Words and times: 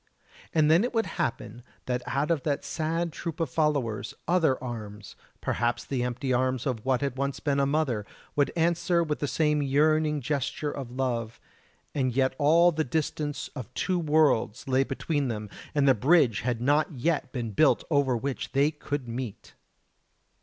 And 0.51 0.71
then 0.71 0.83
it 0.83 0.95
would 0.95 1.05
happen 1.05 1.61
that 1.85 2.01
out 2.07 2.31
of 2.31 2.41
that 2.41 2.65
sad 2.65 3.13
troop 3.13 3.39
of 3.39 3.51
followers 3.51 4.15
other 4.27 4.57
arms 4.63 5.15
perhaps 5.41 5.85
the 5.85 6.01
empty 6.01 6.33
arms 6.33 6.65
of 6.65 6.83
what 6.83 7.01
had 7.01 7.19
once 7.19 7.39
been 7.39 7.59
a 7.59 7.67
mother 7.67 8.07
would 8.35 8.51
answer 8.55 9.03
with 9.03 9.19
the 9.19 9.27
same 9.27 9.61
yearning 9.61 10.19
gesture 10.19 10.71
of 10.71 10.89
love, 10.89 11.39
and 11.93 12.15
yet 12.15 12.33
all 12.39 12.71
the 12.71 12.83
distance 12.83 13.47
of 13.49 13.71
two 13.75 13.99
worlds 13.99 14.67
lay 14.67 14.83
between 14.83 15.27
them, 15.27 15.51
and 15.75 15.87
the 15.87 15.93
bridge 15.93 16.39
had 16.41 16.61
not 16.61 16.91
yet 16.93 17.31
been 17.31 17.51
built 17.51 17.83
over 17.91 18.17
which 18.17 18.53
they 18.53 18.71
could 18.71 19.07
meet! 19.07 19.53